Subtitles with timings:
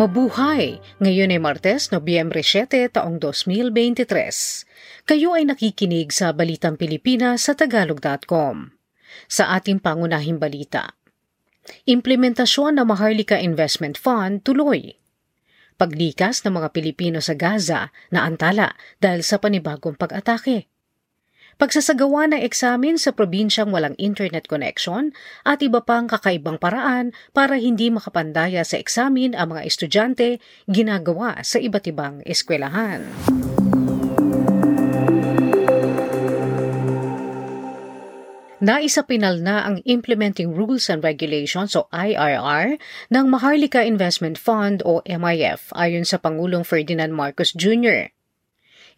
[0.00, 0.80] Mabuhay!
[1.04, 4.08] Ngayon ay Martes, Nobyembre 7, taong 2023.
[5.04, 8.72] Kayo ay nakikinig sa Balitang Pilipinas sa Tagalog.com.
[9.28, 10.96] Sa ating pangunahing balita.
[11.84, 14.96] Implementasyon ng Maharlika Investment Fund tuloy.
[15.76, 20.69] Paglikas ng mga Pilipino sa Gaza na antala dahil sa panibagong pag-atake
[21.60, 25.12] pagsasagawa ng eksamen sa probinsyang walang internet connection
[25.44, 31.60] at iba pang kakaibang paraan para hindi makapandaya sa eksamen ang mga estudyante ginagawa sa
[31.60, 33.04] iba't ibang eskwelahan.
[38.60, 42.76] Naisa pinal na ang Implementing Rules and Regulations o IRR
[43.08, 48.12] ng Maharlika Investment Fund o MIF ayon sa Pangulong Ferdinand Marcos Jr.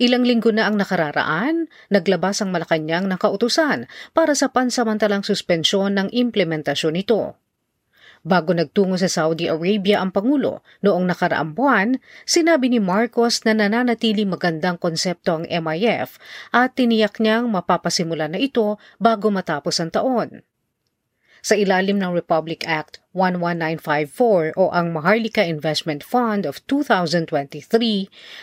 [0.03, 6.09] Ilang linggo na ang nakararaan, naglabas ang Malacanang ng kautusan para sa pansamantalang suspensyon ng
[6.11, 7.39] implementasyon nito.
[8.27, 14.27] Bago nagtungo sa Saudi Arabia ang Pangulo noong nakaraang buwan, sinabi ni Marcos na nananatili
[14.27, 16.19] magandang konsepto ang MIF
[16.51, 20.43] at tiniyak niyang mapapasimula na ito bago matapos ang taon.
[21.43, 27.67] Sa ilalim ng Republic Act 11954 o ang Maharlika Investment Fund of 2023,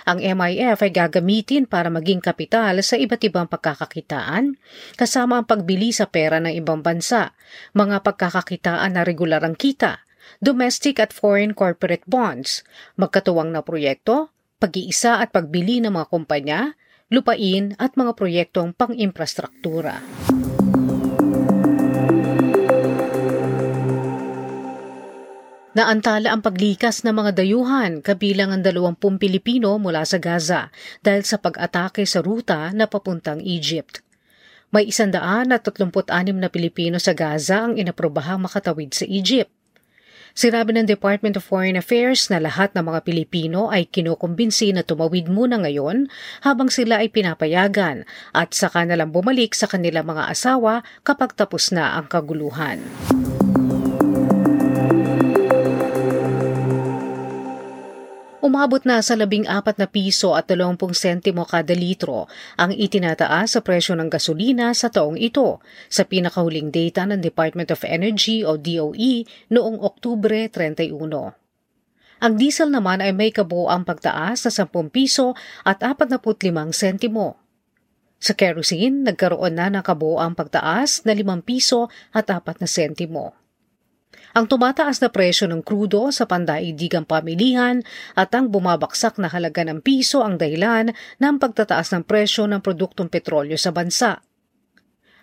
[0.04, 4.60] ang MIF ay gagamitin para maging kapital sa iba't ibang pagkakakitaan,
[5.00, 7.32] kasama ang pagbili sa pera ng ibang bansa,
[7.72, 10.04] mga pagkakakitaan na regular ang kita,
[10.44, 12.68] domestic at foreign corporate bonds,
[13.00, 14.28] magkatuwang na proyekto,
[14.60, 16.76] pag-iisa at pagbili ng mga kumpanya,
[17.08, 20.04] lupain at mga proyektong pang-infrastruktura.
[25.70, 30.74] Naantala ang paglikas ng mga dayuhan kabilang ang 20 Pilipino mula sa Gaza
[31.06, 34.02] dahil sa pag-atake sa ruta na papuntang Egypt.
[34.74, 35.62] May 136
[36.34, 39.54] na Pilipino sa Gaza ang inaprobahang makatawid sa Egypt.
[40.34, 45.30] Sinabi ng Department of Foreign Affairs na lahat ng mga Pilipino ay kinukumbinsi na tumawid
[45.30, 46.10] muna ngayon
[46.42, 51.70] habang sila ay pinapayagan at saka na lang bumalik sa kanilang mga asawa kapag tapos
[51.70, 52.82] na ang kaguluhan.
[58.40, 63.60] Umabot na sa labing apat na piso at dalawampung sentimo kada litro ang itinataas sa
[63.60, 65.60] presyo ng gasolina sa taong ito
[65.92, 71.36] sa pinakahuling data ng Department of Energy o DOE noong Oktubre 31.
[72.24, 75.36] Ang diesel naman ay may kabuoang pagtaas sa 10 piso
[75.68, 76.40] at 45
[76.72, 77.36] sentimo.
[78.24, 83.36] Sa kerosene, nagkaroon na ng kabuoang pagtaas na 5 piso at 4 na sentimo.
[84.38, 87.82] Ang tumataas na presyo ng krudo sa pandaigdigang pamilihan
[88.14, 93.10] at ang bumabaksak na halaga ng piso ang dahilan ng pagtataas ng presyo ng produktong
[93.10, 94.22] petrolyo sa bansa.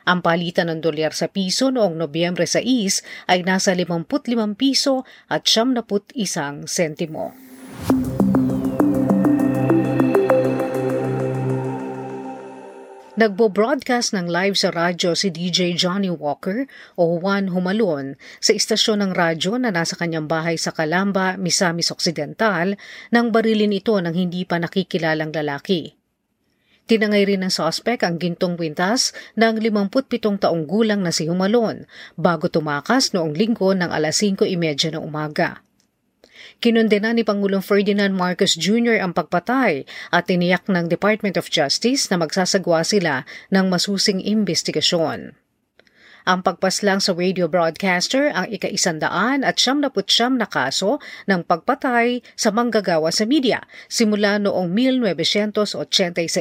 [0.07, 6.67] Ang palitan ng dolyar sa piso noong Nobyembre 6 ay nasa 55 piso at 71
[6.67, 7.35] sentimo.
[13.17, 16.69] Nagbo-broadcast ng live sa radyo si DJ Johnny Walker
[17.01, 22.77] o Juan Humalon sa istasyon ng radyo na nasa kanyang bahay sa Calamba, Misamis Occidental
[23.09, 25.97] nang barilin ito ng hindi pa nakikilalang lalaki.
[26.85, 31.89] Tinangay rin ng sospek ang gintong kwintas ng 57 taong gulang na si Humalon
[32.21, 35.66] bago tumakas noong linggo ng alas 5.30 ng umaga.
[36.61, 39.03] Kinundena ni Pangulong Ferdinand Marcos Jr.
[39.03, 45.37] ang pagpatay at tiniyak ng Department of Justice na magsasagwa sila ng masusing investigasyon.
[46.27, 50.99] Ang pagpaslang sa radio broadcaster ang ika-isandaan at siyam na putsyam na kaso
[51.31, 56.35] ng pagpatay sa manggagawa sa media simula noong 1986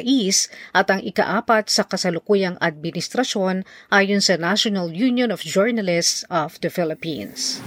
[0.74, 3.62] at ang ikaapat sa kasalukuyang administrasyon
[3.94, 7.62] ayon sa National Union of Journalists of the Philippines.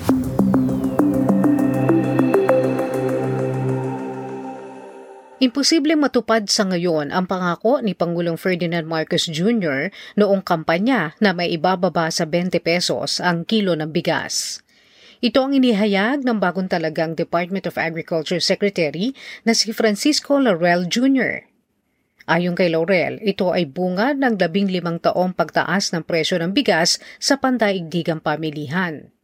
[5.38, 9.94] Imposible matupad sa ngayon ang pangako ni Pangulong Ferdinand Marcos Jr.
[10.18, 14.58] noong kampanya na may ibababa sa 20 pesos ang kilo ng bigas.
[15.22, 19.14] Ito ang inihayag ng bagong talagang Department of Agriculture Secretary
[19.46, 21.46] na si Francisco Laurel Jr.
[22.26, 26.98] Ayon kay Laurel, ito ay bunga ng labing limang taong pagtaas ng presyo ng bigas
[27.22, 29.14] sa pandaigdigang pamilihan.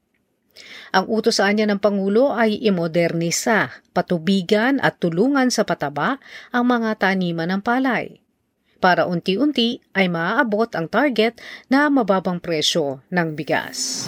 [0.95, 6.23] Ang utosan niya ng Pangulo ay imodernisa, patubigan at tulungan sa pataba
[6.55, 8.25] ang mga taniman ng palay
[8.85, 11.41] para unti-unti ay maaabot ang target
[11.73, 14.05] na mababang presyo ng bigas.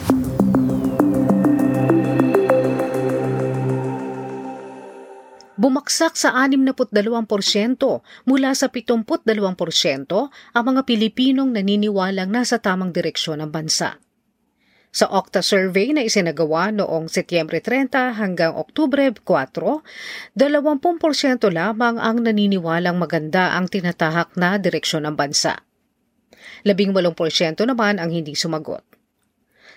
[5.57, 6.85] Bumaksak sa 62%
[8.29, 9.01] mula sa 72%
[10.53, 13.97] ang mga Pilipinong naniniwalang nasa tamang direksyon ng bansa.
[14.97, 19.21] Sa Okta survey na isinagawa noong Setyembre 30 hanggang Oktubre 4,
[20.33, 25.61] 20% lamang ang naniniwalang maganda ang tinatahak na direksyon ng bansa.
[26.65, 26.97] 18%
[27.69, 28.81] naman ang hindi sumagot.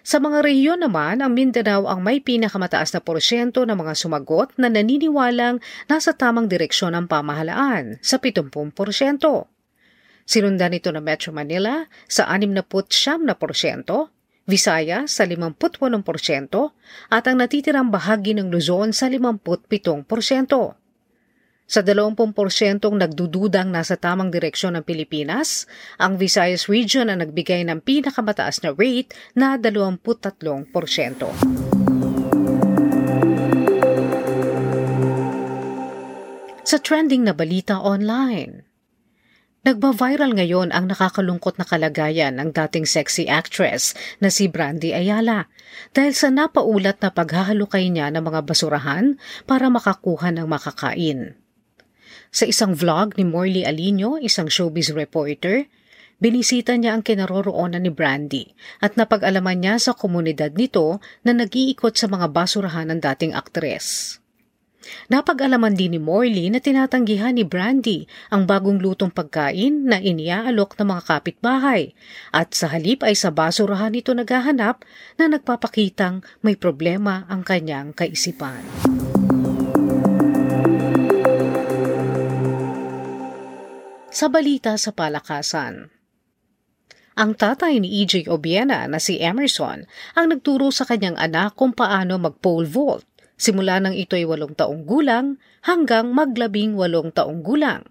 [0.00, 4.72] Sa mga rehiyon naman, ang Mindanao ang may pinakamataas na porsyento ng mga sumagot na
[4.72, 8.72] naniniwalang nasa tamang direksyon ang pamahalaan sa 70%.
[10.24, 14.16] Sinundan ito ng Metro Manila sa 69%,
[14.50, 16.02] Visaya sa 58%
[17.14, 20.10] at ang natitirang bahagi ng Luzon sa 57%.
[21.70, 22.34] Sa 20%
[22.82, 25.70] nagdududang nasa tamang direksyon ng Pilipinas,
[26.02, 30.10] ang Visayas Region ang nagbigay ng pinakamataas na rate na 23%.
[36.66, 38.69] Sa trending na balita online,
[39.60, 45.52] Nagba-viral ngayon ang nakakalungkot na kalagayan ng dating sexy actress na si Brandy Ayala
[45.92, 51.36] dahil sa napaulat na paghahalukay niya ng mga basurahan para makakuha ng makakain.
[52.32, 55.68] Sa isang vlog ni Morley Alino, isang showbiz reporter,
[56.24, 62.08] binisita niya ang kinaroroonan ni Brandy at napag-alaman niya sa komunidad nito na nag-iikot sa
[62.08, 64.16] mga basurahan ng dating aktres.
[65.12, 70.88] Napag-alaman din ni Morley na tinatanggihan ni Brandy ang bagong lutong pagkain na iniaalok ng
[70.88, 71.92] mga kapitbahay
[72.32, 74.80] at sa halip ay sa basurahan ito naghahanap
[75.20, 78.64] na nagpapakitang may problema ang kanyang kaisipan.
[84.10, 85.88] Sa balita sa palakasan,
[87.20, 89.84] ang tatay ni EJ Obiena na si Emerson
[90.16, 93.04] ang nagturo sa kanyang anak kung paano mag-pole vault
[93.40, 97.88] simula nang ito'y walong taong gulang hanggang maglabing walong taong gulang.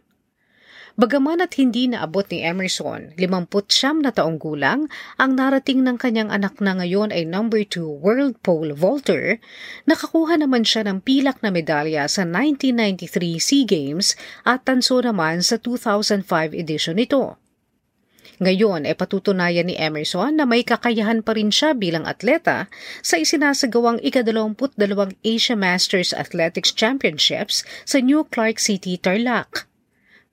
[1.00, 6.60] Bagaman at hindi naabot ni Emerson, 50 na taong gulang, ang narating ng kanyang anak
[6.60, 9.40] na ngayon ay number 2 world pole vaulter,
[9.88, 15.56] nakakuha naman siya ng pilak na medalya sa 1993 SEA Games at tanso naman sa
[15.56, 17.40] 2005 edition nito.
[18.39, 22.71] Ngayon ay patutunayan ni Emerson na may kakayahan pa rin siya bilang atleta
[23.03, 29.68] sa isinasagawang ikadalawamput dalawang Asia Masters Athletics Championships sa New Clark City, Tarlac.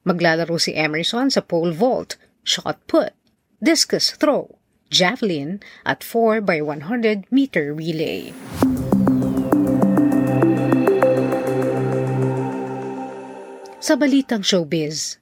[0.06, 2.14] Maglalaro si Emerson sa pole vault,
[2.46, 3.10] shot put,
[3.58, 4.54] discus throw,
[4.86, 8.30] javelin at 4 by 100 meter relay.
[13.82, 15.18] Sa balitang showbiz,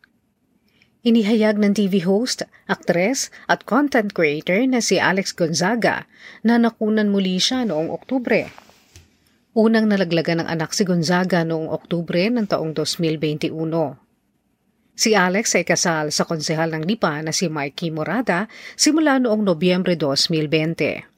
[1.04, 6.08] Inihayag ng TV host, aktres at content creator na si Alex Gonzaga
[6.40, 8.48] na nakunan muli siya noong Oktubre.
[9.52, 13.52] Unang nalaglagan ng anak si Gonzaga noong Oktubre ng taong 2021.
[14.96, 20.00] Si Alex ay kasal sa konsehal ng Lipa na si Mikey Morada simula noong Nobyembre
[20.00, 21.13] 2020.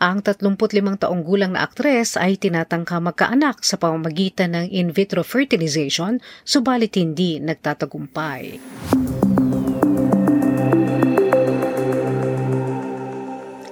[0.00, 6.22] Ang 35 taong gulang na aktres ay tinatangka magkaanak sa pamamagitan ng in vitro fertilization
[6.46, 8.60] subalit hindi nagtatagumpay.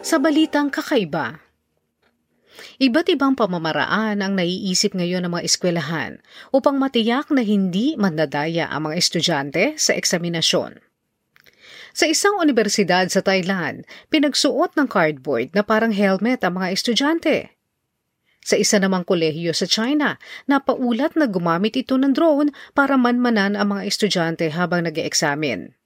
[0.01, 1.51] Sa balitang kakaiba,
[2.81, 6.13] Iba't ibang pamamaraan ang naiisip ngayon ng mga eskwelahan
[6.53, 10.90] upang matiyak na hindi mandadaya ang mga estudyante sa eksaminasyon.
[11.91, 13.83] Sa isang universidad sa Thailand,
[14.15, 17.37] pinagsuot ng cardboard na parang helmet ang mga estudyante.
[18.41, 20.17] Sa isa namang kolehiyo sa China,
[20.49, 25.77] napaulat na gumamit ito ng drone para manmanan ang mga estudyante habang nag examine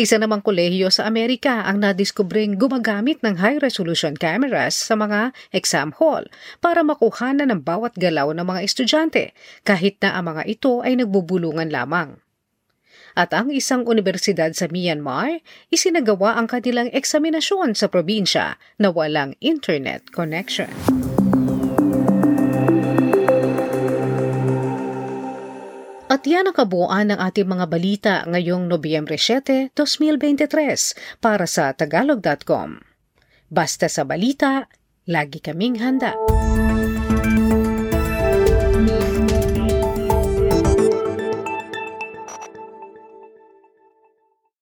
[0.00, 6.26] Isa namang kolehiyo sa Amerika ang nadiskubring gumagamit ng high-resolution cameras sa mga exam hall
[6.58, 9.30] para makuha na ng bawat galaw ng mga estudyante
[9.62, 12.18] kahit na ang mga ito ay nagbubulungan lamang
[13.18, 20.10] at ang isang universidad sa Myanmar, isinagawa ang kanilang eksaminasyon sa probinsya na walang internet
[20.14, 20.70] connection.
[26.10, 32.82] At yan ang kabuuan ng ating mga balita ngayong Nobyembre 7, 2023 para sa tagalog.com.
[33.46, 34.66] Basta sa balita,
[35.06, 36.29] lagi kaming handa.